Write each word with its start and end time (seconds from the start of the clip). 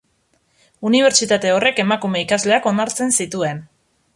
Unibertsitate 0.89 1.51
horrek, 1.57 1.81
emakume 1.85 2.25
ikasleak 2.25 2.69
onartzen 2.73 3.15
zituen. 3.19 3.63